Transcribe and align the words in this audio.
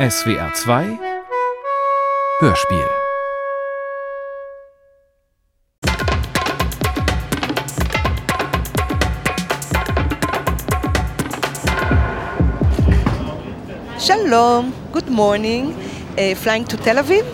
SWR 0.00 0.50
2 0.54 0.96
Hörspiel 2.42 2.88
שלום, 13.98 14.72
good 14.92 15.08
morning, 15.08 15.72
uh, 16.16 16.44
flying 16.44 16.72
to 16.72 16.76
תל 16.84 16.98
אביב. 16.98 17.24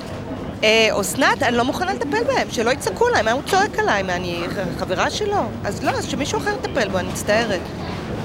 Uh, 0.60 0.64
אסנת, 1.00 1.42
אני 1.42 1.56
לא 1.56 1.64
מוכנה 1.64 1.94
לטפל 1.94 2.24
בהם, 2.24 2.48
שלא 2.50 2.70
יצעקו 2.70 3.08
להם, 3.08 3.24
מה 3.24 3.32
הוא 3.32 3.42
צועק 3.46 3.78
עליי? 3.78 4.02
מה, 4.02 4.16
אני 4.16 4.42
חברה 4.78 5.10
שלו? 5.10 5.36
אז 5.64 5.84
לא, 5.84 5.90
אז 5.90 6.06
שמישהו 6.06 6.38
אחר 6.38 6.50
יטפל 6.50 6.88
בו, 6.88 6.98
אני 6.98 7.08
מצטערת. 7.08 7.60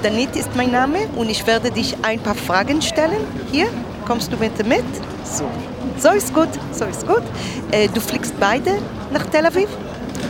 Danit 0.02 0.34
ist 0.34 0.56
mein 0.56 0.70
Name 0.70 1.08
und 1.14 1.28
ich 1.28 1.46
werde 1.46 1.70
dich 1.70 1.94
ein 2.02 2.20
paar 2.20 2.34
Fragen 2.34 2.80
stellen. 2.80 3.20
Hier, 3.52 3.68
kommst 4.05 4.31
du 4.31 4.37
bitte 4.37 4.63
mit? 4.63 4.85
So. 5.23 5.49
So 5.97 6.09
ist 6.09 6.33
gut, 6.33 6.49
so 6.71 6.85
ist 6.85 7.05
gut. 7.07 7.23
Äh, 7.71 7.87
du 7.87 7.99
fliegst 7.99 8.39
beide 8.39 8.77
nach 9.11 9.25
Tel 9.27 9.45
Aviv? 9.45 9.69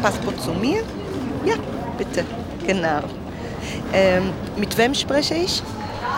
Passport 0.01 0.39
zu 0.41 0.51
mir? 0.51 0.83
Ja, 1.45 1.55
bitte. 1.97 2.23
Genau. 2.65 3.01
Ähm, 3.93 4.31
mit 4.55 4.77
wem 4.77 4.93
spreche 4.93 5.35
ich? 5.35 5.61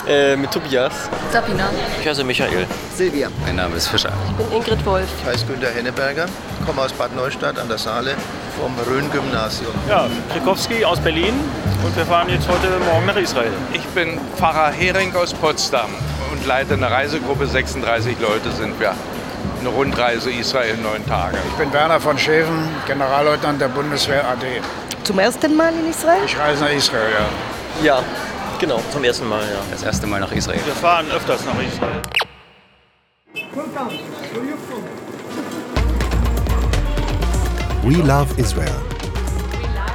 Äh, 0.07 0.35
mit 0.35 0.51
Tobias. 0.51 1.09
Sabina. 1.31 1.69
Ich 1.99 2.07
heiße 2.07 2.23
Michael. 2.23 2.65
Silvia. 2.95 3.29
Mein 3.45 3.55
Name 3.57 3.75
ist 3.75 3.87
Fischer. 3.87 4.11
Ich 4.29 4.45
bin 4.45 4.57
Ingrid 4.57 4.85
Wolf. 4.85 5.07
Ich 5.21 5.25
heiße 5.25 5.45
Günter 5.45 5.69
Henneberger, 5.69 6.25
komme 6.65 6.81
aus 6.81 6.93
Bad 6.93 7.15
Neustadt 7.15 7.59
an 7.59 7.67
der 7.67 7.77
Saale 7.77 8.15
vom 8.59 8.73
Rhön-Gymnasium. 8.87 9.73
Ja, 9.89 10.07
Krikowski 10.31 10.83
aus 10.85 10.99
Berlin 10.99 11.33
und 11.83 11.95
wir 11.95 12.05
fahren 12.05 12.29
jetzt 12.29 12.47
heute 12.47 12.67
Morgen 12.85 13.05
nach 13.05 13.17
Israel. 13.17 13.51
Ich 13.73 13.85
bin 13.87 14.19
Pfarrer 14.37 14.71
Hering 14.71 15.13
aus 15.15 15.33
Potsdam 15.33 15.89
und 16.47 16.53
leite 16.53 16.73
eine 16.75 16.89
Reisegruppe. 16.89 17.45
36 17.45 18.19
Leute 18.21 18.51
sind 18.51 18.79
wir. 18.79 18.93
Eine 19.59 19.69
Rundreise 19.69 20.31
Israel, 20.31 20.77
neun 20.77 21.05
Tage. 21.05 21.37
Ich 21.49 21.55
bin 21.55 21.73
Werner 21.73 21.99
von 21.99 22.17
Scheven, 22.17 22.69
Generalleutnant 22.85 23.59
der 23.59 23.67
Bundeswehr 23.67 24.23
AD. 24.25 24.45
Zum 25.03 25.19
ersten 25.19 25.55
Mal 25.57 25.73
in 25.73 25.89
Israel? 25.89 26.21
Ich 26.25 26.37
reise 26.37 26.63
nach 26.63 26.71
Israel, 26.71 27.09
ja. 27.11 27.85
Ja, 27.85 28.03
genau, 28.59 28.81
zum 28.91 29.03
ersten 29.03 29.27
Mal, 29.27 29.41
ja. 29.41 29.59
Das 29.71 29.83
erste 29.83 30.07
Mal 30.07 30.21
nach 30.21 30.31
Israel. 30.31 30.59
Wir 30.63 30.73
fahren 30.73 31.05
öfters 31.11 31.43
nach 31.45 31.61
Israel. 31.61 32.01
We 37.83 37.95
Love 38.03 38.39
Israel. 38.39 38.75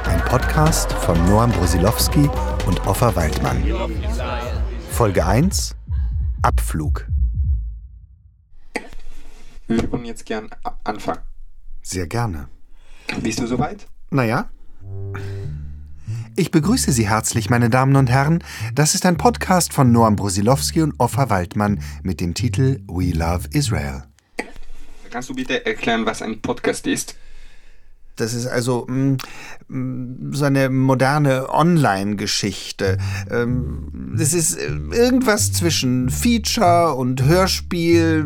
Ein 0.05 0.23
Podcast 0.25 0.91
von 0.93 1.15
Noam 1.25 1.51
Brosilowski 1.51 2.29
und 2.67 2.85
Offa 2.85 3.15
Waldmann. 3.15 3.63
Folge 4.91 5.25
1 5.25 5.75
Abflug. 6.43 7.07
Wir 9.67 9.81
würden 9.91 10.03
jetzt 10.03 10.25
gern 10.25 10.49
anfangen. 10.83 11.21
Sehr 11.81 12.05
gerne. 12.05 12.49
Bist 13.21 13.39
du 13.39 13.47
soweit? 13.47 13.87
Naja. 14.09 14.49
Ich 16.35 16.51
begrüße 16.51 16.91
Sie 16.91 17.07
herzlich, 17.07 17.49
meine 17.49 17.69
Damen 17.69 17.95
und 17.95 18.09
Herren. 18.09 18.43
Das 18.75 18.93
ist 18.93 19.05
ein 19.05 19.15
Podcast 19.15 19.71
von 19.71 19.93
Noam 19.93 20.17
Brosilowski 20.17 20.81
und 20.81 20.95
Offa 20.97 21.29
Waldmann 21.29 21.81
mit 22.03 22.19
dem 22.19 22.33
Titel 22.33 22.81
We 22.87 23.11
Love 23.11 23.47
Israel. 23.53 24.03
Kannst 25.09 25.29
du 25.29 25.35
bitte 25.35 25.65
erklären, 25.65 26.05
was 26.05 26.21
ein 26.21 26.41
Podcast 26.41 26.85
ist? 26.87 27.15
Das 28.16 28.34
ist 28.34 28.46
also 28.46 28.86
mm, 28.88 29.16
mm, 29.68 30.32
so 30.34 30.44
eine 30.44 30.68
moderne 30.70 31.48
Online-Geschichte. 31.48 32.98
Ähm, 33.30 34.14
Das 34.18 34.32
ist 34.34 34.56
äh, 34.56 34.66
irgendwas 34.90 35.52
zwischen 35.52 36.10
Feature 36.10 36.94
und 36.94 37.22
Hörspiel, 37.22 38.24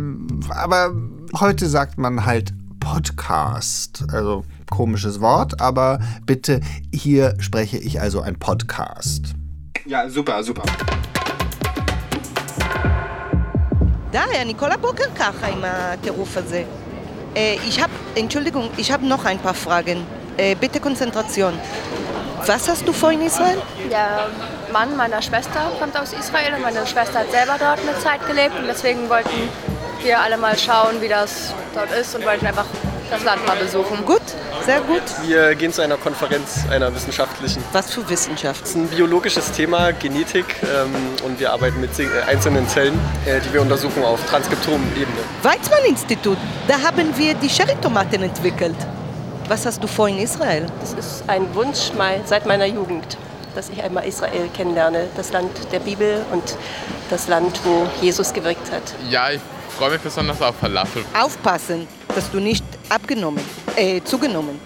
aber 0.49 0.95
heute 1.39 1.69
sagt 1.69 1.99
man 1.99 2.25
halt 2.25 2.55
Podcast. 2.81 4.05
Also 4.13 4.45
komisches 4.71 5.21
Wort, 5.21 5.61
aber 5.61 6.01
bitte, 6.25 6.61
hier 6.93 7.35
spreche 7.39 7.77
ich 7.77 8.01
also 8.01 8.23
ein 8.23 8.39
Podcast. 8.39 9.35
Ja, 9.87 10.09
super, 10.09 10.43
super. 10.43 10.63
די, 14.13 14.19
אני 14.43 14.55
כל 14.59 14.73
הבוקר 14.73 15.05
ככה 15.19 15.47
עם 15.47 15.65
הטירוף 15.65 16.37
הזה. 16.37 16.65
אה, 17.36 17.58
ich 17.68 17.82
hab, 17.82 17.90
Entschuldigung, 18.16 18.70
ich 18.78 18.92
habe 18.92 19.06
noch 19.06 19.26
ein 19.26 19.40
paar 19.40 19.54
Fragen. 19.54 20.06
Äh, 20.38 20.56
bitte 20.56 20.80
Konzentration. 20.80 21.54
Was 22.46 22.70
hast 22.70 22.88
du 22.88 22.94
vor 22.94 23.12
in 23.12 23.22
Israel? 23.22 23.62
Der 23.92 24.30
Mann 24.72 24.96
meiner 24.96 25.22
Schwester 25.22 25.72
kommt 25.80 25.98
aus 25.98 26.14
Israel 26.14 26.54
und 26.56 26.62
meine 26.62 26.86
Schwester 26.86 27.20
hat 27.20 27.32
selber 27.32 27.56
dort 27.60 27.80
eine 27.80 27.98
Zeit 28.00 28.26
gelebt 28.28 28.58
und 28.60 28.68
deswegen 28.68 29.10
wollten 29.10 29.50
wir 30.04 30.20
alle 30.20 30.38
mal 30.38 30.58
schauen, 30.58 31.02
wie 31.02 31.08
das 31.08 31.54
dort 31.74 31.92
ist 31.92 32.16
und 32.16 32.26
wollten 32.26 32.46
einfach 32.46 32.66
das 33.10 33.24
Land 33.24 33.46
mal 33.46 33.56
besuchen. 33.56 34.06
Gut, 34.06 34.22
sehr 34.66 34.82
gut. 34.82 35.02
Wir 35.26 35.56
gehen 35.56 35.72
zu 35.72 35.82
einer 35.82 35.98
Konferenz, 35.98 36.66
einer 36.70 36.94
wissenschaftlichen. 36.94 37.64
Was 37.72 37.94
für 37.94 38.08
Wissenschaft? 38.10 38.62
Das 38.62 38.70
ist 38.70 38.76
ein 38.76 38.88
biologisches 38.88 39.52
Thema, 39.52 39.92
Genetik, 39.94 40.46
ähm, 40.64 40.94
und 41.24 41.40
wir 41.40 41.52
arbeiten 41.52 41.80
mit 41.80 41.98
äh, 42.00 42.08
einzelnen 42.28 42.68
Zellen, 42.68 43.00
äh, 43.26 43.40
die 43.40 43.54
wir 43.54 43.62
untersuchen 43.62 44.04
auf 44.04 44.24
Transkriptomenebene. 44.26 45.18
Weizmann-Institut, 45.44 46.38
da 46.68 46.82
haben 46.82 47.18
wir 47.18 47.34
die 47.36 47.50
Cherrytomaten 47.50 48.24
entwickelt. 48.24 48.76
Was 49.48 49.66
hast 49.66 49.82
du 49.82 49.88
vor 49.88 50.10
in 50.10 50.20
Israel? 50.20 50.66
Das 50.82 50.94
ist 50.94 51.24
ein 51.28 51.54
Wunsch 51.56 51.92
seit 52.26 52.46
meiner 52.46 52.66
Jugend, 52.66 53.18
dass 53.56 53.70
ich 53.70 53.82
einmal 53.82 54.06
Israel 54.06 54.50
kennenlerne, 54.54 55.08
das 55.16 55.32
Land 55.32 55.52
der 55.72 55.80
Bibel 55.80 56.26
und 56.34 56.58
das 57.10 57.30
Land, 57.30 57.58
wo 57.64 57.88
Jesus 58.02 58.34
gewirkt 58.34 58.70
hat. 58.72 58.84
Ja, 59.10 59.30
ich 59.30 59.40
freue 59.78 59.92
mich 59.92 60.02
besonders 60.02 60.42
auf 60.42 60.56
Falafel. 60.58 61.06
Aufpassen, 61.18 61.88
dass 62.14 62.30
du 62.30 62.40
nicht 62.42 62.66
abgenommen, 62.90 63.44
äh, 63.76 64.02
zugenommen. 64.04 64.60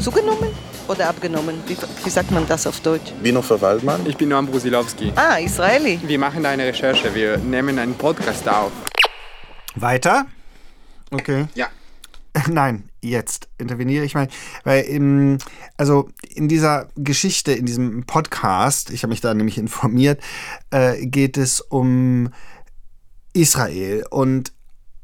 Zugenommen 0.00 0.48
oder 0.88 1.08
abgenommen? 1.08 1.62
Wie, 1.66 1.76
wie 2.04 2.10
sagt 2.10 2.30
man 2.30 2.46
das 2.46 2.66
auf 2.66 2.80
Deutsch? 2.80 3.12
Bino 3.22 3.42
für 3.42 3.60
Waldmann. 3.60 4.04
Ich 4.06 4.16
bin 4.16 4.28
Noam 4.30 4.46
Brusilowski. 4.46 5.12
Ah, 5.16 5.38
Israeli. 5.38 6.00
Wir 6.02 6.18
machen 6.18 6.44
eine 6.46 6.64
Recherche. 6.64 7.14
Wir 7.14 7.36
nehmen 7.38 7.78
einen 7.78 7.94
Podcast 7.94 8.48
auf. 8.48 8.72
Weiter? 9.74 10.26
Okay. 11.10 11.46
Ja. 11.54 11.68
Nein, 12.48 12.88
jetzt 13.00 13.48
interveniere 13.58 14.04
ich 14.04 14.14
mal, 14.14 14.28
weil 14.64 14.84
im, 14.84 15.38
also 15.76 16.08
in 16.34 16.48
dieser 16.48 16.88
Geschichte, 16.96 17.52
in 17.52 17.66
diesem 17.66 18.04
Podcast, 18.04 18.90
ich 18.90 19.02
habe 19.02 19.10
mich 19.10 19.20
da 19.20 19.34
nämlich 19.34 19.58
informiert, 19.58 20.22
äh, 20.70 21.04
geht 21.06 21.36
es 21.36 21.60
um 21.60 22.30
Israel 23.32 24.04
und 24.10 24.52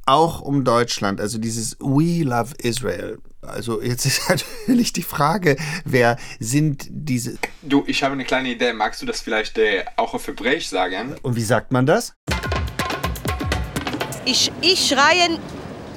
auch 0.06 0.40
um 0.40 0.64
Deutschland, 0.64 1.20
also 1.20 1.38
dieses 1.38 1.76
We 1.80 2.22
Love 2.22 2.54
Israel. 2.58 3.18
Also 3.42 3.82
jetzt 3.82 4.06
ist 4.06 4.28
natürlich 4.28 4.92
die 4.92 5.02
Frage, 5.02 5.56
wer 5.84 6.16
sind 6.40 6.86
diese 6.88 7.38
Du, 7.62 7.84
ich 7.86 8.02
habe 8.02 8.12
eine 8.12 8.24
kleine 8.24 8.50
Idee. 8.50 8.72
Magst 8.72 9.02
du 9.02 9.06
das 9.06 9.20
vielleicht 9.20 9.58
äh, 9.58 9.84
auch 9.96 10.14
auf 10.14 10.26
Hebräisch 10.26 10.68
sagen? 10.68 11.16
und 11.22 11.36
wie 11.36 11.42
sagt 11.42 11.72
man 11.72 11.86
das? 11.86 12.14
Ich, 14.24 14.50
ich 14.60 14.88
schreien, 14.88 15.38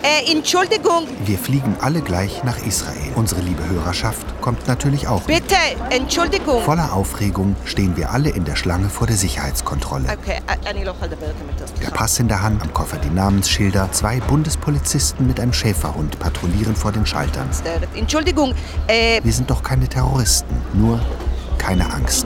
äh, 0.01 0.31
Entschuldigung. 0.31 1.07
Wir 1.25 1.37
fliegen 1.37 1.75
alle 1.81 2.01
gleich 2.01 2.43
nach 2.45 2.57
Israel. 2.65 3.11
Unsere 3.15 3.41
liebe 3.41 3.67
Hörerschaft 3.67 4.25
kommt 4.41 4.65
natürlich 4.67 5.07
auch. 5.07 5.21
Bitte, 5.23 5.55
Entschuldigung. 5.89 6.61
Voller 6.63 6.93
Aufregung 6.93 7.55
stehen 7.65 7.97
wir 7.97 8.11
alle 8.11 8.29
in 8.29 8.45
der 8.45 8.55
Schlange 8.55 8.89
vor 8.89 9.07
der 9.07 9.17
Sicherheitskontrolle. 9.17 10.07
Äh, 10.07 10.39
der 11.81 11.91
Pass 11.91 12.19
in 12.19 12.29
der 12.29 12.41
Hand, 12.41 12.61
am 12.61 12.73
Koffer 12.73 12.97
die 12.97 13.09
Namensschilder, 13.09 13.91
zwei 13.91 14.21
Bundespolizisten 14.21 15.27
mit 15.27 15.39
einem 15.39 15.53
Schäferhund 15.53 16.17
patrouillieren 16.19 16.75
vor 16.75 16.93
den 16.93 17.05
Schaltern. 17.05 17.49
Entschuldigung. 17.95 18.53
Äh, 18.87 19.19
wir 19.21 19.33
sind 19.33 19.49
doch 19.49 19.63
keine 19.63 19.87
Terroristen, 19.87 20.55
nur 20.73 21.01
keine 21.59 21.94
Angst. 21.94 22.25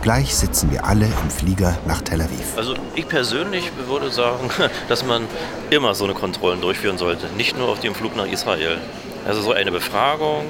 Gleich 0.00 0.34
sitzen 0.34 0.70
wir 0.70 0.84
alle 0.86 1.04
im 1.04 1.30
Flieger 1.30 1.76
nach 1.86 2.00
Tel 2.00 2.22
Aviv. 2.22 2.56
Also 2.56 2.74
ich 2.94 3.06
persönlich 3.06 3.70
würde 3.86 4.10
sagen, 4.10 4.48
dass 4.88 5.04
man 5.04 5.24
immer 5.68 5.94
so 5.94 6.04
eine 6.04 6.14
Kontrollen 6.14 6.60
durchführen 6.62 6.96
sollte, 6.96 7.26
nicht 7.36 7.58
nur 7.58 7.68
auf 7.68 7.80
dem 7.80 7.94
Flug 7.94 8.16
nach 8.16 8.26
Israel. 8.26 8.78
Also 9.26 9.42
so 9.42 9.52
eine 9.52 9.72
Befragung 9.72 10.44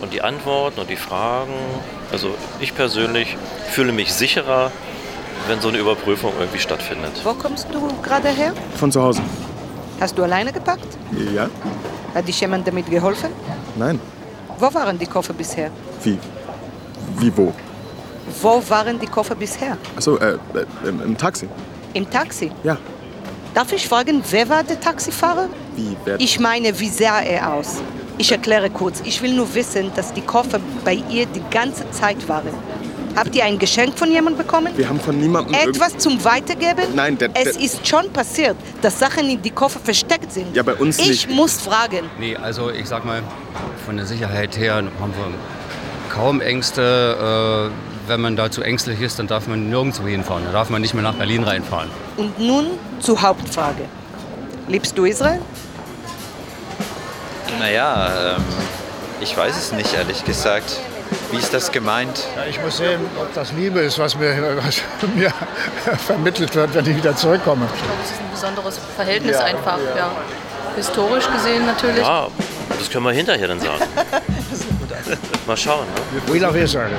und 0.00 0.12
die 0.12 0.22
Antworten 0.22 0.80
und 0.80 0.88
die 0.88 0.96
Fragen. 0.96 1.52
Also 2.12 2.34
ich 2.60 2.74
persönlich 2.74 3.36
fühle 3.70 3.92
mich 3.92 4.12
sicherer, 4.14 4.70
wenn 5.48 5.60
so 5.60 5.68
eine 5.68 5.78
Überprüfung 5.78 6.32
irgendwie 6.38 6.60
stattfindet. 6.60 7.12
Wo 7.24 7.34
kommst 7.34 7.66
du 7.72 7.88
gerade 8.02 8.28
her? 8.28 8.52
Von 8.76 8.90
zu 8.92 9.02
Hause. 9.02 9.20
Hast 10.00 10.16
du 10.16 10.22
alleine 10.22 10.52
gepackt? 10.52 10.96
Ja. 11.34 11.48
Hat 12.14 12.26
dich 12.26 12.40
jemand 12.40 12.66
damit 12.66 12.88
geholfen? 12.88 13.30
Nein. 13.76 14.00
Wo 14.58 14.72
waren 14.72 14.98
die 14.98 15.06
Koffer 15.06 15.32
bisher? 15.32 15.70
Wie? 16.02 16.18
Wie 17.18 17.36
wo? 17.36 17.52
Wo 18.42 18.62
waren 18.68 18.98
die 18.98 19.06
Koffer 19.06 19.34
bisher? 19.34 19.76
Achso, 19.96 20.16
äh, 20.16 20.32
äh, 20.32 20.88
im, 20.88 21.02
im 21.02 21.16
Taxi. 21.16 21.48
Im 21.94 22.08
Taxi. 22.08 22.50
Ja. 22.62 22.76
Darf 23.54 23.72
ich 23.72 23.88
fragen, 23.88 24.22
wer 24.30 24.48
war 24.48 24.62
der 24.62 24.78
Taxifahrer? 24.78 25.48
Wie, 25.74 25.96
wer? 26.04 26.20
Ich 26.20 26.38
meine, 26.38 26.78
wie 26.78 26.88
sah 26.88 27.20
er 27.20 27.52
aus? 27.54 27.80
Ich 28.18 28.30
erkläre 28.30 28.70
kurz. 28.70 29.00
Ich 29.04 29.20
will 29.22 29.32
nur 29.32 29.52
wissen, 29.54 29.90
dass 29.96 30.12
die 30.12 30.20
Koffer 30.20 30.60
bei 30.84 31.02
ihr 31.10 31.26
die 31.26 31.42
ganze 31.50 31.90
Zeit 31.90 32.28
waren. 32.28 32.52
Habt 33.16 33.34
ihr 33.34 33.44
ein 33.44 33.58
Geschenk 33.58 33.98
von 33.98 34.10
jemandem 34.10 34.46
bekommen? 34.46 34.72
Wir 34.76 34.88
haben 34.88 35.00
von 35.00 35.18
niemandem 35.18 35.54
Etwas 35.54 35.98
zum 35.98 36.22
Weitergeben? 36.24 36.94
Nein, 36.94 37.18
der, 37.18 37.30
Es 37.34 37.56
der, 37.56 37.62
ist 37.64 37.86
schon 37.86 38.08
passiert, 38.12 38.56
dass 38.82 38.98
Sachen 39.00 39.28
in 39.28 39.42
die 39.42 39.50
Koffer 39.50 39.80
versteckt 39.80 40.32
sind. 40.32 40.54
Ja, 40.54 40.62
bei 40.62 40.74
uns 40.74 40.98
ich 40.98 41.26
nicht. 41.26 41.30
muss 41.30 41.60
fragen. 41.60 42.08
Nee, 42.20 42.36
also 42.36 42.70
ich 42.70 42.86
sag 42.86 43.04
mal, 43.04 43.22
von 43.84 43.96
der 43.96 44.06
Sicherheit 44.06 44.56
her 44.56 44.76
haben 44.76 44.90
wir 45.16 45.34
kaum 46.10 46.40
Ängste. 46.40 47.70
Äh, 47.70 47.90
wenn 48.08 48.20
man 48.20 48.36
dazu 48.36 48.62
ängstlich 48.62 49.00
ist, 49.00 49.18
dann 49.18 49.28
darf 49.28 49.46
man 49.46 49.70
nirgendwo 49.70 50.06
hinfahren. 50.06 50.44
Da 50.44 50.52
darf 50.52 50.68
man 50.68 50.82
nicht 50.82 50.94
mehr 50.94 51.02
nach 51.02 51.14
Berlin 51.14 51.44
reinfahren. 51.44 51.88
Und 52.16 52.38
nun 52.38 52.66
zur 52.98 53.22
Hauptfrage. 53.22 53.84
Liebst 54.68 54.98
du 54.98 55.04
Israel? 55.04 55.40
Naja, 57.58 58.36
ähm, 58.36 58.44
ich 59.20 59.36
weiß 59.36 59.56
es 59.56 59.72
nicht, 59.72 59.94
ehrlich 59.94 60.24
gesagt. 60.24 60.80
Wie 61.30 61.36
ist 61.36 61.52
das 61.52 61.72
gemeint? 61.72 62.26
Ja, 62.36 62.44
ich 62.48 62.60
muss 62.62 62.76
sehen, 62.76 63.00
ob 63.20 63.32
das 63.34 63.52
Liebe 63.52 63.80
ist, 63.80 63.98
was 63.98 64.16
mir, 64.16 64.56
was 64.64 64.82
mir 65.14 65.32
vermittelt 66.06 66.54
wird, 66.54 66.74
wenn 66.74 66.86
ich 66.86 66.96
wieder 66.96 67.14
zurückkomme. 67.16 67.66
Es 68.02 68.10
ist 68.10 68.20
ein 68.20 68.30
besonderes 68.30 68.80
Verhältnis 68.96 69.36
Ja, 69.36 69.44
einfach, 69.44 69.78
ja. 69.94 69.96
ja. 69.96 70.10
Historisch 70.76 71.28
gesehen 71.30 71.66
natürlich. 71.66 72.04
Ja, 72.04 72.28
das 72.78 72.90
können 72.90 73.04
wir 73.04 73.12
hinterher 73.12 73.48
dann 73.48 73.60
sagen. 73.60 73.82
Mal 75.50 75.56
schauen. 75.56 75.84
Ne? 75.84 76.32
We 76.32 76.38
love 76.38 76.56
Israel. 76.56 76.96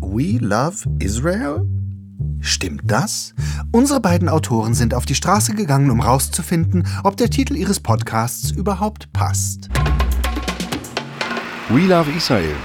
We 0.00 0.38
Love 0.40 0.78
Israel? 0.98 1.60
Stimmt 2.40 2.80
das? 2.86 3.34
Unsere 3.70 4.00
beiden 4.00 4.28
Autoren 4.28 4.74
sind 4.74 4.92
auf 4.92 5.06
die 5.06 5.14
Straße 5.14 5.54
gegangen, 5.54 5.92
um 5.92 6.00
rauszufinden, 6.00 6.84
ob 7.04 7.16
der 7.16 7.30
Titel 7.30 7.54
ihres 7.54 7.78
Podcasts 7.78 8.50
überhaupt 8.50 9.12
passt. 9.12 9.68
We 11.68 11.82
Love 11.82 12.10
Israel. 12.16 12.56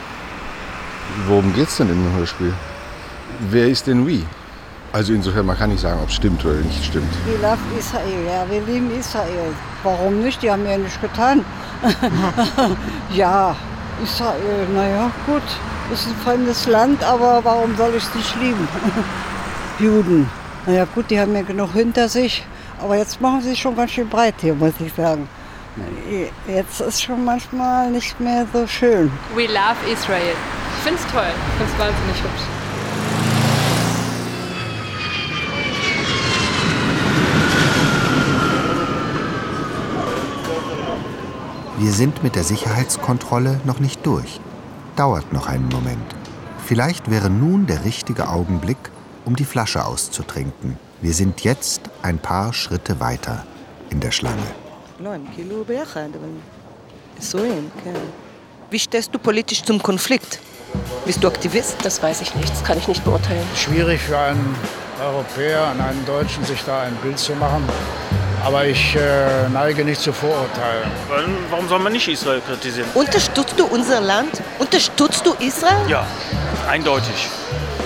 Worum 1.27 1.53
geht's 1.53 1.77
denn 1.77 1.89
in 1.89 2.03
dem 2.03 2.13
Hörspiel? 2.15 2.53
Wer 3.51 3.67
ist 3.67 3.85
denn 3.85 4.07
We? 4.07 4.23
Also 4.95 5.11
insofern, 5.11 5.45
man 5.45 5.57
kann 5.57 5.71
nicht 5.71 5.81
sagen, 5.81 5.99
ob 6.01 6.07
es 6.07 6.15
stimmt 6.15 6.45
oder 6.45 6.55
nicht 6.55 6.85
stimmt. 6.85 7.11
We 7.25 7.35
love 7.45 7.57
Israel, 7.77 8.25
ja, 8.25 8.49
wir 8.49 8.61
lieben 8.61 8.89
Israel. 8.97 9.53
Warum 9.83 10.21
nicht? 10.21 10.41
Die 10.41 10.49
haben 10.49 10.65
ja 10.65 10.77
nichts 10.77 11.01
getan. 11.01 11.43
ja, 13.13 13.53
Israel, 14.01 14.65
naja, 14.73 15.11
gut, 15.25 15.43
ist 15.91 16.07
ein 16.07 16.15
fremdes 16.23 16.65
Land, 16.67 17.03
aber 17.03 17.43
warum 17.43 17.75
soll 17.75 17.93
ich 17.97 18.03
es 18.03 18.15
nicht 18.15 18.35
lieben? 18.41 18.65
Juden, 19.79 20.29
naja, 20.65 20.87
gut, 20.95 21.09
die 21.09 21.19
haben 21.19 21.35
ja 21.35 21.41
genug 21.41 21.73
hinter 21.73 22.07
sich, 22.07 22.45
aber 22.81 22.95
jetzt 22.95 23.19
machen 23.19 23.41
sie 23.41 23.49
sich 23.49 23.59
schon 23.59 23.75
ganz 23.75 23.91
schön 23.91 24.07
breit 24.07 24.35
hier, 24.39 24.53
muss 24.53 24.75
ich 24.79 24.93
sagen. 24.93 25.27
Jetzt 26.47 26.79
ist 26.79 27.03
schon 27.03 27.25
manchmal 27.25 27.91
nicht 27.91 28.17
mehr 28.21 28.47
so 28.53 28.65
schön. 28.65 29.11
We 29.35 29.47
love 29.47 29.91
Israel. 29.91 30.37
Ich 30.77 30.83
finde 30.85 31.01
es 31.01 31.11
toll. 31.11 31.27
Ich 31.27 31.57
finde 31.57 31.73
es 31.73 31.79
wahnsinnig 31.79 32.23
hübsch. 32.23 32.64
Wir 41.77 41.91
sind 41.91 42.23
mit 42.23 42.35
der 42.35 42.45
Sicherheitskontrolle 42.45 43.59
noch 43.65 43.79
nicht 43.79 44.05
durch. 44.05 44.39
Dauert 44.95 45.33
noch 45.33 45.47
einen 45.47 45.67
Moment. 45.67 46.15
Vielleicht 46.65 47.11
wäre 47.11 47.29
nun 47.29 47.67
der 47.67 47.83
richtige 47.83 48.29
Augenblick, 48.29 48.77
um 49.25 49.35
die 49.35 49.43
Flasche 49.43 49.83
auszutrinken. 49.83 50.77
Wir 51.01 51.13
sind 51.13 51.43
jetzt 51.43 51.81
ein 52.01 52.17
paar 52.17 52.53
Schritte 52.53 53.01
weiter 53.01 53.45
in 53.89 53.99
der 53.99 54.11
Schlange. 54.11 54.47
Wie 58.71 58.79
stehst 58.79 59.13
du 59.13 59.19
politisch 59.19 59.61
zum 59.61 59.83
Konflikt? 59.83 60.39
Bist 61.05 61.21
du 61.21 61.27
Aktivist? 61.27 61.75
Das 61.83 62.01
weiß 62.01 62.21
ich 62.21 62.33
nicht, 62.35 62.51
das 62.51 62.63
kann 62.63 62.77
ich 62.77 62.87
nicht 62.87 63.03
beurteilen. 63.03 63.45
Schwierig 63.53 63.99
für 63.99 64.17
einen 64.17 64.55
Europäer, 65.01 65.71
einen 65.71 66.05
Deutschen, 66.05 66.45
sich 66.45 66.63
da 66.63 66.83
ein 66.83 66.95
Bild 67.03 67.19
zu 67.19 67.35
machen. 67.35 67.63
Aber 68.45 68.63
ich 68.63 68.95
äh, 68.95 69.49
neige 69.49 69.83
nicht 69.83 69.99
zu 69.99 70.13
Vorurteilen. 70.13 70.87
Warum 71.49 71.67
soll 71.67 71.79
man 71.79 71.91
nicht 71.91 72.07
Israel 72.07 72.41
kritisieren? 72.41 72.87
Unterstützt 72.93 73.55
du 73.57 73.65
unser 73.65 73.99
Land? 73.99 74.39
Unterstützt 74.59 75.25
du 75.25 75.33
Israel? 75.39 75.89
Ja, 75.89 76.05
eindeutig. 76.69 77.27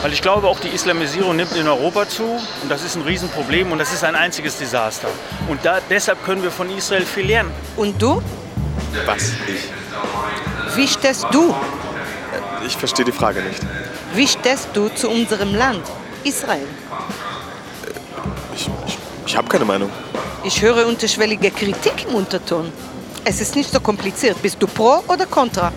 Weil 0.02 0.12
ich 0.12 0.22
glaube, 0.22 0.48
auch 0.50 0.60
die 0.60 0.68
Islamisierung 0.68 1.38
nimmt 1.38 1.56
in 1.56 1.66
Europa 1.66 2.10
zu 2.10 2.24
und 2.26 2.70
das 2.70 2.84
ist 2.84 2.98
ein 2.98 3.04
Riesenproblem 3.04 3.72
und 3.72 3.80
das 3.80 3.94
ist 3.94 4.04
ein 4.04 4.16
einziges 4.16 4.58
Desaster. 4.58 5.08
Und 5.48 5.64
da, 5.64 5.80
deshalb 5.90 6.26
können 6.26 6.44
wir 6.44 6.52
von 6.52 6.70
Israel 6.78 7.06
viel 7.06 7.28
lernen. 7.28 7.52
Und 7.78 8.02
du? 8.02 8.22
Was? 9.06 9.32
Ich? 9.48 10.76
Wie 10.76 10.88
stehst 10.90 11.26
du? 11.32 11.56
Ich 12.68 12.76
verstehe 12.76 13.06
die 13.06 13.14
Frage 13.14 13.42
nicht. 13.42 13.62
Wie 14.14 14.28
stehst 14.28 14.68
du 14.74 14.90
zu 14.90 15.10
unserem 15.10 15.56
Land, 15.56 15.84
Israel? 16.26 16.68
Ich, 18.54 18.70
ich, 18.88 18.98
ich 19.26 19.38
habe 19.38 19.48
keine 19.48 19.64
Meinung. 19.64 19.90
Ich 20.42 20.62
höre 20.62 20.88
unterschwellige 20.88 21.52
Kritik 21.52 22.06
im 22.08 22.16
Unterton. 22.16 22.72
Es 23.26 23.42
ist 23.42 23.58
nicht 23.58 23.72
so 23.72 23.82
kompliziert. 23.82 24.42
Bist 24.42 24.62
du 24.62 24.68
pro 24.68 25.04
oder 25.08 25.26
contra? 25.26 25.72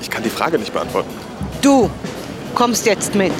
Ich 0.00 0.08
kann 0.08 0.22
die 0.22 0.30
Frage 0.30 0.58
nicht 0.58 0.72
beantworten. 0.72 1.10
Du 1.60 1.90
kommst 2.54 2.86
jetzt 2.86 3.14
mit. 3.14 3.34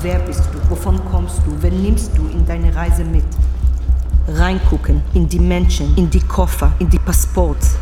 Wer 0.00 0.18
bist 0.20 0.44
du? 0.52 0.70
Wovon 0.70 0.98
kommst 1.10 1.38
du? 1.44 1.54
Wen 1.60 1.82
nimmst 1.82 2.12
du 2.16 2.28
in 2.28 2.46
deine 2.46 2.74
Reise 2.74 3.04
mit? 3.04 3.24
Reingucken 4.26 5.02
in 5.12 5.28
die 5.28 5.38
Menschen, 5.38 5.94
in 5.96 6.08
die 6.08 6.20
Koffer, 6.20 6.72
in 6.78 6.88
die 6.88 6.98
Passports. 6.98 7.76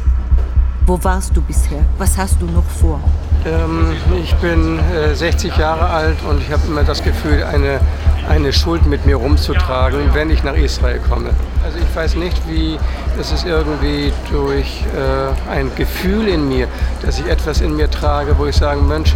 Wo 0.86 1.02
warst 1.02 1.36
du 1.36 1.42
bisher? 1.42 1.80
Was 1.98 2.16
hast 2.16 2.40
du 2.40 2.46
noch 2.46 2.64
vor? 2.64 3.00
Ähm, 3.44 3.96
ich 4.22 4.32
bin 4.36 4.78
äh, 4.78 5.12
60 5.16 5.56
Jahre 5.56 5.86
alt 5.86 6.16
und 6.30 6.40
ich 6.40 6.52
habe 6.52 6.62
immer 6.68 6.84
das 6.84 7.02
Gefühl, 7.02 7.42
eine, 7.42 7.80
eine 8.28 8.52
Schuld 8.52 8.86
mit 8.86 9.04
mir 9.04 9.16
rumzutragen, 9.16 10.14
wenn 10.14 10.30
ich 10.30 10.44
nach 10.44 10.54
Israel 10.54 11.00
komme. 11.10 11.30
Also 11.64 11.78
ich 11.78 11.96
weiß 11.96 12.14
nicht, 12.14 12.40
wie 12.48 12.78
es 13.18 13.32
ist 13.32 13.44
irgendwie 13.44 14.12
durch 14.30 14.84
äh, 14.94 15.50
ein 15.50 15.72
Gefühl 15.74 16.28
in 16.28 16.48
mir, 16.48 16.68
dass 17.02 17.18
ich 17.18 17.26
etwas 17.26 17.60
in 17.60 17.74
mir 17.74 17.90
trage, 17.90 18.38
wo 18.38 18.46
ich 18.46 18.54
sage, 18.54 18.80
Mensch, 18.80 19.12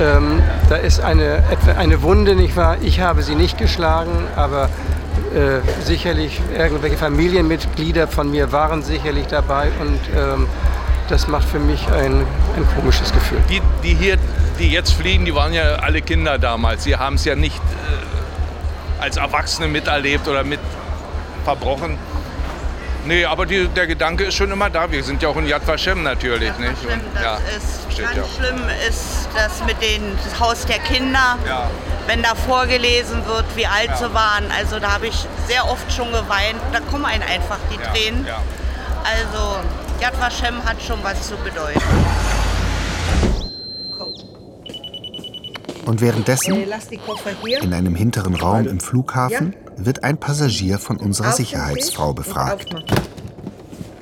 ähm, 0.00 0.40
da 0.68 0.76
ist 0.76 1.00
eine, 1.00 1.42
eine 1.76 2.00
Wunde, 2.02 2.36
nicht 2.36 2.56
wahr? 2.56 2.76
Ich 2.80 3.00
habe 3.00 3.24
sie 3.24 3.34
nicht 3.34 3.58
geschlagen, 3.58 4.12
aber 4.36 4.68
äh, 5.34 5.60
sicherlich 5.84 6.40
irgendwelche 6.56 6.96
Familienmitglieder 6.96 8.06
von 8.06 8.30
mir 8.30 8.52
waren 8.52 8.82
sicherlich 8.82 9.26
dabei 9.26 9.68
und 9.80 10.00
ähm, 10.16 10.46
das 11.08 11.26
macht 11.28 11.48
für 11.48 11.58
mich 11.58 11.86
ein, 11.88 12.26
ein 12.56 12.66
komisches 12.76 13.12
Gefühl. 13.12 13.40
Die, 13.48 13.62
die 13.82 13.94
hier, 13.94 14.16
die 14.58 14.70
jetzt 14.70 14.92
fliegen, 14.92 15.24
die 15.24 15.34
waren 15.34 15.52
ja 15.52 15.76
alle 15.76 16.02
Kinder 16.02 16.38
damals. 16.38 16.84
Sie 16.84 16.96
haben 16.96 17.16
es 17.16 17.24
ja 17.24 17.34
nicht 17.34 17.56
äh, 17.56 19.02
als 19.02 19.16
Erwachsene 19.16 19.68
miterlebt 19.68 20.28
oder 20.28 20.44
mit 20.44 20.60
verbrochen. 21.44 21.98
Nee, 23.06 23.24
aber 23.24 23.46
die, 23.46 23.68
der 23.68 23.86
Gedanke 23.86 24.24
ist 24.24 24.34
schon 24.34 24.50
immer 24.50 24.68
da. 24.68 24.90
Wir 24.90 25.02
sind 25.02 25.22
ja 25.22 25.28
auch 25.30 25.36
in 25.36 25.46
Yad 25.46 25.66
Vashem 25.66 26.02
natürlich. 26.02 26.50
Nicht? 26.58 26.72
Schlimm, 26.82 26.92
Und, 27.00 27.02
das 27.14 27.22
ja, 27.22 27.34
ist 27.56 27.98
ganz 28.02 28.16
ja. 28.16 28.24
schlimm 28.36 28.60
ist 28.86 29.28
das 29.34 29.64
mit 29.64 29.80
dem 29.80 30.02
Haus 30.38 30.66
der 30.66 30.78
Kinder, 30.80 31.38
Ja. 31.46 31.70
wenn 32.06 32.22
da 32.22 32.34
vorgelesen 32.34 33.24
wird, 33.26 33.44
wie 33.54 33.66
alt 33.66 33.88
Ja. 33.88 33.96
sie 33.96 34.12
waren. 34.14 34.44
Also 34.58 34.78
da 34.78 34.92
habe 34.92 35.06
ich 35.06 35.26
sehr 35.46 35.64
oft 35.70 35.90
schon 35.90 36.10
geweint. 36.12 36.58
Da 36.72 36.80
kommen 36.90 37.06
einem 37.06 37.22
einfach 37.22 37.56
die 37.72 37.78
Tränen. 37.78 38.26
ja. 38.26 38.40
Also 39.04 39.60
Yad 40.00 40.18
Vashem 40.20 40.64
hat 40.64 40.80
schon 40.82 40.98
was 41.02 41.28
zu 41.28 41.34
bedeuten. 41.36 41.80
Und 45.86 45.98
Äh, 46.02 46.06
währenddessen, 46.06 46.54
hier. 46.54 47.62
in 47.62 47.72
einem 47.72 47.94
hinteren 47.94 48.34
Raum 48.34 48.66
im 48.66 48.78
Flughafen, 48.80 49.54
wird 49.76 50.04
ein 50.04 50.18
Passagier 50.18 50.78
von 50.78 50.98
unserer 50.98 51.32
Sicherheitsfrau 51.32 52.12
befragt. 52.12 52.74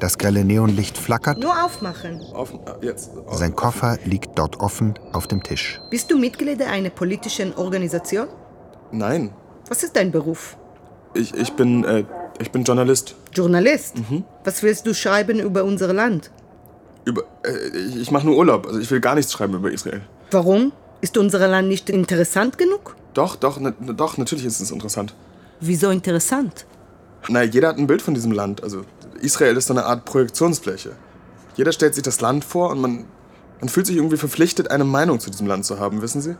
Das 0.00 0.18
grelle 0.18 0.44
Neonlicht 0.44 0.98
flackert, 0.98 1.38
Nur 1.38 1.64
aufmachen. 1.64 2.20
Jetzt. 2.82 3.12
sein 3.30 3.56
Koffer 3.56 3.98
liegt 4.04 4.38
dort 4.38 4.60
offen 4.60 4.94
auf 5.12 5.26
dem 5.26 5.42
Tisch. 5.42 5.80
Bist 5.90 6.10
du 6.10 6.18
Mitglied 6.18 6.60
einer 6.62 6.90
politischen 6.90 7.54
Organisation? 7.54 8.26
Nein, 8.92 9.30
Was 9.68 9.82
ist 9.82 9.96
dein 9.96 10.10
Beruf? 10.12 10.56
ich, 11.14 11.32
ich, 11.34 11.52
bin, 11.54 11.82
äh, 11.84 12.04
ich 12.40 12.50
bin 12.50 12.64
Journalist. 12.64 13.14
Journalist? 13.32 13.96
Mhm. 13.98 14.24
Was 14.44 14.62
willst 14.62 14.86
du 14.86 14.94
schreiben 14.94 15.38
über 15.40 15.64
unser 15.64 15.92
Land? 15.92 16.30
Über, 17.04 17.22
äh, 17.44 17.78
ich 18.00 18.10
mache 18.10 18.26
nur 18.26 18.36
Urlaub. 18.36 18.66
Also 18.66 18.80
ich 18.80 18.90
will 18.90 19.00
gar 19.00 19.14
nichts 19.14 19.32
schreiben 19.32 19.54
über 19.54 19.70
Israel. 19.70 20.02
Warum? 20.30 20.72
Ist 21.00 21.16
unser 21.18 21.46
Land 21.46 21.68
nicht 21.68 21.90
interessant 21.90 22.58
genug? 22.58 22.96
Doch, 23.14 23.36
doch, 23.36 23.60
ne, 23.60 23.74
doch, 23.80 24.18
natürlich 24.18 24.44
ist 24.44 24.60
es 24.60 24.70
interessant. 24.70 25.14
Wieso 25.60 25.90
interessant? 25.90 26.66
Na, 27.28 27.42
jeder 27.42 27.68
hat 27.68 27.78
ein 27.78 27.86
Bild 27.86 28.02
von 28.02 28.14
diesem 28.14 28.32
Land. 28.32 28.62
Also 28.62 28.82
Israel 29.20 29.56
ist 29.56 29.66
so 29.66 29.74
eine 29.74 29.84
Art 29.84 30.04
Projektionsfläche. 30.04 30.92
Jeder 31.56 31.72
stellt 31.72 31.94
sich 31.94 32.02
das 32.02 32.20
Land 32.20 32.44
vor 32.44 32.70
und 32.70 32.80
man, 32.80 33.04
man 33.60 33.68
fühlt 33.68 33.86
sich 33.86 33.96
irgendwie 33.96 34.16
verpflichtet, 34.16 34.70
eine 34.70 34.84
Meinung 34.84 35.20
zu 35.20 35.30
diesem 35.30 35.46
Land 35.46 35.64
zu 35.64 35.78
haben, 35.78 36.02
wissen 36.02 36.20
Sie? 36.20 36.36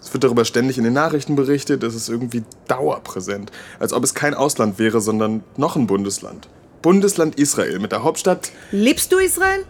Es 0.00 0.12
wird 0.12 0.24
darüber 0.24 0.44
ständig 0.44 0.78
in 0.78 0.84
den 0.84 0.92
Nachrichten 0.92 1.36
berichtet, 1.36 1.82
es 1.82 1.94
ist 1.94 2.08
irgendwie 2.08 2.44
dauerpräsent. 2.68 3.50
Als 3.78 3.92
ob 3.92 4.04
es 4.04 4.14
kein 4.14 4.34
Ausland 4.34 4.78
wäre, 4.78 5.00
sondern 5.00 5.42
noch 5.56 5.76
ein 5.76 5.86
Bundesland. 5.86 6.48
Bundesland 6.82 7.36
Israel 7.36 7.78
mit 7.80 7.92
der 7.92 8.04
Hauptstadt. 8.04 8.52
Liebst 8.70 9.12
du 9.12 9.18
Israel? 9.18 9.64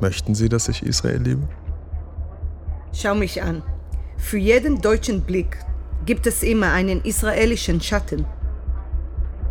Möchten 0.00 0.34
Sie, 0.34 0.48
dass 0.48 0.68
ich 0.68 0.82
Israel 0.82 1.20
liebe? 1.22 1.42
Schau 2.92 3.14
mich 3.14 3.42
an. 3.42 3.62
Für 4.16 4.38
jeden 4.38 4.80
deutschen 4.80 5.22
Blick 5.22 5.58
gibt 6.06 6.26
es 6.26 6.42
immer 6.42 6.72
einen 6.72 7.02
israelischen 7.02 7.80
Schatten. 7.80 8.24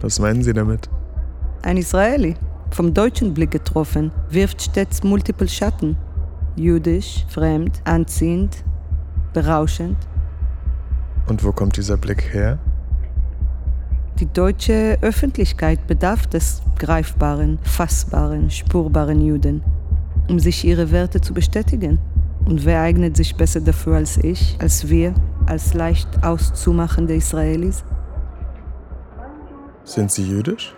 Was 0.02 0.20
meinen 0.20 0.44
Sie 0.44 0.54
damit? 0.54 0.90
Ein 1.62 1.78
Israeli, 1.78 2.36
vom 2.72 2.94
deutschen 2.94 3.34
Blick 3.34 3.52
getroffen, 3.52 4.12
wirft 4.30 4.62
stets 4.62 5.04
multiple 5.04 5.48
Schatten. 5.48 5.98
Jüdisch, 6.56 7.26
fremd, 7.30 7.82
anziehend, 7.86 8.64
berauschend. 9.34 9.98
Und 11.28 11.44
wo 11.44 11.52
kommt 11.52 11.78
dieser 11.78 11.98
Blick 11.98 12.34
her? 12.34 12.60
Die 14.20 14.32
deutsche 14.32 14.98
Öffentlichkeit 15.02 15.88
bedarf 15.88 16.28
des 16.28 16.62
greifbaren, 16.78 17.58
fassbaren, 17.63 18.52
spurbaren 18.52 19.25
Juden, 19.25 19.63
um 20.30 20.40
sich 20.40 20.63
ihre 20.63 20.92
Werte 20.92 21.20
zu 21.20 21.34
bestätigen. 21.34 22.00
Und 22.46 22.66
wer 22.66 22.82
eignet 22.82 23.18
sich 23.18 23.36
besser 23.36 23.62
dafür 23.62 23.96
als 23.96 24.18
ich, 24.18 24.58
als 24.62 24.90
wir, 24.90 25.13
als 25.46 25.74
leicht 25.74 26.24
auszumachende 26.24 27.16
Israelis? 27.16 27.84
Sind 29.84 30.12
Sie 30.12 30.30
jüdisch? 30.30 30.75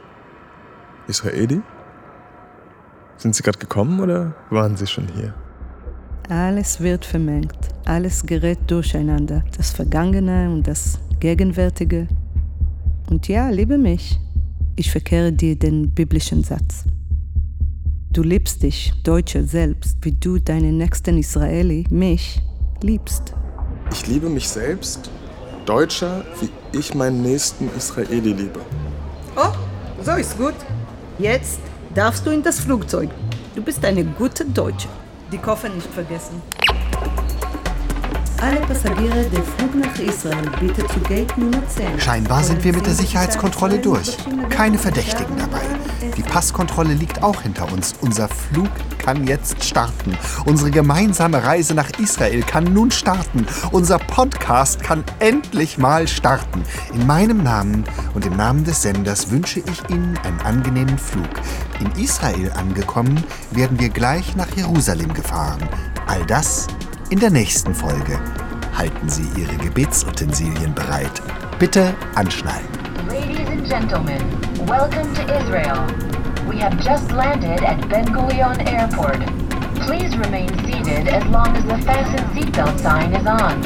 Israeli? 1.08 1.62
Sind 3.18 3.36
Sie 3.36 3.44
gerade 3.44 3.60
gekommen 3.60 4.00
oder 4.00 4.34
waren 4.50 4.76
Sie 4.78 4.88
schon 4.88 5.08
hier? 5.08 5.34
Alles 6.29 6.82
wird 6.82 7.05
vermengt, 7.05 7.55
alles 7.86 8.25
gerät 8.25 8.58
durcheinander, 8.65 9.44
das 9.55 9.72
Vergangene 9.72 10.50
und 10.50 10.67
das 10.67 10.98
Gegenwärtige. 11.20 12.08
Und 13.12 13.27
ja, 13.27 13.50
liebe 13.50 13.77
mich, 13.77 14.20
ich 14.75 14.89
verkehre 14.89 15.32
dir 15.32 15.55
den 15.55 15.91
biblischen 15.91 16.44
Satz. 16.44 16.86
Du 18.12 18.24
liebst 18.24 18.63
dich, 18.63 18.91
Deutsche, 19.03 19.44
selbst, 19.44 19.98
wie 20.01 20.13
du 20.13 20.39
deinen 20.39 20.77
nächsten 20.77 21.20
Israeli, 21.20 21.86
mich, 21.91 22.41
liebst. 22.82 23.36
Ich 23.91 24.08
liebe 24.08 24.27
mich 24.27 24.50
selbst, 24.50 25.12
Deutscher, 25.67 26.25
wie 26.39 26.77
ich 26.77 26.96
meinen 26.96 27.22
nächsten 27.22 27.70
Israeli 27.77 28.34
liebe. 28.34 28.62
Oh, 29.36 29.53
so 30.03 30.13
ist 30.13 30.36
gut. 30.39 30.55
Jetzt 31.20 31.60
darfst 31.94 32.25
du 32.25 32.32
in 32.32 32.41
das 32.41 32.62
Flugzeug. 32.62 33.10
Du 33.55 33.62
bist 33.62 33.86
eine 33.86 34.03
gute 34.03 34.44
Deutsche. 34.44 34.89
Die 35.32 35.38
Koffer 35.39 35.70
nicht 35.70 35.91
vergessen. 35.91 36.41
Alle 38.41 38.60
Passagiere, 38.62 39.24
der 39.24 39.44
Flug 39.44 39.74
nach 39.75 40.00
Israel 40.00 40.51
bitte 40.60 40.86
zu 40.86 41.00
Gate 41.00 41.36
Nummer 41.38 41.67
10. 41.67 42.00
Scheinbar 42.00 42.44
sind 42.44 42.63
wir 42.63 42.74
mit 42.74 42.86
der 42.86 42.94
Sicherheitskontrolle 42.94 43.79
durch. 43.79 44.17
Keine 44.50 44.77
Verdächtigen 44.77 45.36
dabei. 45.38 45.62
Die 46.18 46.24
Passkontrolle 46.24 46.94
liegt 46.94 47.24
auch 47.24 47.42
hinter 47.42 47.72
uns. 47.72 47.96
Unser 48.02 48.28
Flug 48.28 48.70
kann 48.98 49.28
jetzt 49.28 49.64
starten. 49.64 50.18
Unsere 50.46 50.72
gemeinsame 50.72 51.44
Reise 51.44 51.74
nach 51.74 51.90
Israel 52.00 52.42
kann 52.42 52.64
nun 52.66 52.92
starten. 52.92 53.46
Unser 53.72 54.00
Podcast 54.00 54.82
kann 54.82 55.04
endlich 55.20 55.78
mal 55.78 56.08
starten. 56.08 56.64
In 56.94 57.06
meinem 57.06 57.44
Namen 57.44 57.84
und 58.14 58.26
im 58.26 58.36
Namen 58.36 58.64
des 58.64 58.82
Senders 58.82 59.30
wünsche 59.32 59.60
ich 59.60 59.90
Ihnen 59.90 60.18
einen 60.24 60.40
angenehmen 60.42 60.98
Flug. 60.98 61.30
In 61.80 62.04
Israel 62.04 62.52
angekommen, 62.54 63.24
werden 63.52 63.80
wir 63.80 63.90
gleich 63.90 64.36
nach 64.36 64.50
Jerusalem 64.56 65.14
gefahren. 65.14 65.68
All 66.08 66.26
das 66.26 66.68
in 67.10 67.20
der 67.20 67.30
nächsten 67.30 67.74
Folge. 67.74 68.20
Halten 68.78 69.10
Sie 69.10 69.28
Ihre 69.38 69.56
Gebetsutensilien 69.58 70.74
bereit. 70.74 71.22
Bitte 71.60 71.94
anschnallen. 72.16 72.68
Ladies 73.08 73.48
and 73.48 73.70
gentlemen, 73.70 74.45
welcome 74.68 75.14
to 75.14 75.22
Israel. 75.38 75.86
We 76.50 76.58
have 76.58 76.82
just 76.84 77.12
landed 77.12 77.62
at 77.62 77.88
Ben 77.88 78.06
Gurion 78.06 78.58
Airport. 78.68 79.22
Please 79.86 80.18
remain 80.18 80.50
seated 80.66 81.08
as 81.08 81.24
long 81.26 81.56
as 81.56 81.64
the 81.66 81.78
fasten 81.86 82.26
seatbelt 82.34 82.80
sign 82.80 83.14
is 83.14 83.28
on. 83.28 83.62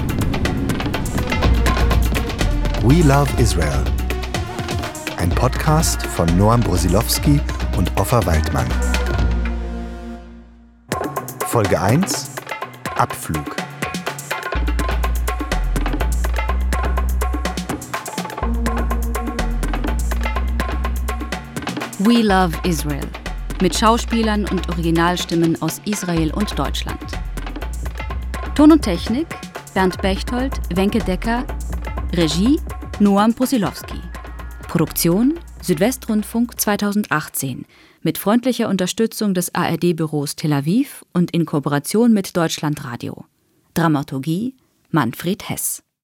We 2.86 3.01
Love 3.03 3.34
Israel. 3.39 3.84
Ein 5.18 5.29
Podcast 5.29 6.06
von 6.06 6.27
Noam 6.38 6.60
Brosilowski 6.60 7.39
und 7.77 7.91
Offa 7.98 8.25
Waldmann. 8.25 8.68
Folge 11.48 11.79
1 11.79 12.32
Abflug. 12.96 13.58
We 22.01 22.22
Love 22.22 22.58
Israel 22.63 23.06
mit 23.62 23.75
Schauspielern 23.75 24.48
und 24.48 24.70
Originalstimmen 24.70 25.62
aus 25.62 25.82
Israel 25.84 26.34
und 26.34 26.58
Deutschland. 26.58 26.98
Ton 28.56 28.72
und 28.72 28.82
Technik 28.82 29.27
Bernd 29.74 30.01
Bechtold, 30.01 30.62
Wenke 30.74 31.00
Decker, 31.00 31.46
Regie 32.13 32.58
Noam 33.01 33.34
Brusilowski. 33.34 34.00
Produktion 34.70 35.41
Südwestrundfunk 35.62 36.58
2018 36.62 37.65
mit 38.01 38.18
freundlicher 38.18 38.70
Unterstützung 38.70 39.34
des 39.34 39.53
ARD-Büros 39.53 40.38
Tel 40.38 40.53
Aviv 40.53 41.03
und 41.12 41.32
in 41.32 41.46
Kooperation 41.46 42.13
mit 42.13 42.38
Deutschlandradio. 42.38 43.25
Dramaturgie 43.74 44.56
Manfred 44.89 45.50
Hess 45.50 45.84